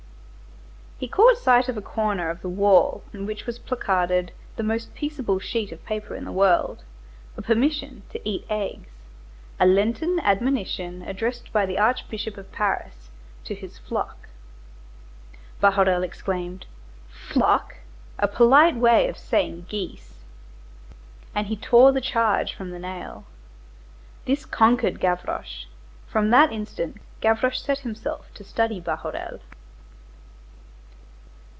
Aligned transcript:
He 0.97 1.07
caught 1.07 1.39
sight 1.39 1.67
of 1.67 1.75
a 1.77 1.81
corner 1.81 2.29
of 2.29 2.41
the 2.43 2.47
wall 2.47 3.01
on 3.11 3.25
which 3.25 3.47
was 3.47 3.57
placarded 3.57 4.31
the 4.55 4.61
most 4.61 4.93
peaceable 4.93 5.39
sheet 5.39 5.71
of 5.71 5.83
paper 5.83 6.13
in 6.15 6.25
the 6.25 6.31
world, 6.31 6.83
a 7.35 7.41
permission 7.41 8.03
to 8.11 8.21
eat 8.23 8.45
eggs, 8.51 8.87
a 9.59 9.65
Lenten 9.65 10.19
admonition 10.19 11.01
addressed 11.01 11.51
by 11.51 11.65
the 11.65 11.79
Archbishop 11.79 12.37
of 12.37 12.51
Paris 12.51 13.09
to 13.45 13.55
his 13.55 13.79
"flock." 13.79 14.29
Bahorel 15.59 16.03
exclaimed:— 16.03 16.67
"'Flock'; 17.09 17.77
a 18.19 18.27
polite 18.27 18.75
way 18.75 19.07
of 19.07 19.17
saying 19.17 19.65
geese." 19.69 20.23
And 21.33 21.47
he 21.47 21.55
tore 21.57 21.91
the 21.91 21.99
charge 21.99 22.53
from 22.53 22.69
the 22.69 22.77
nail. 22.77 23.25
This 24.25 24.45
conquered 24.45 24.99
Gavroche. 24.99 25.65
From 26.05 26.29
that 26.29 26.51
instant 26.53 26.97
Gavroche 27.21 27.57
set 27.59 27.79
himself 27.79 28.31
to 28.35 28.43
study 28.43 28.79
Bahorel. 28.79 29.39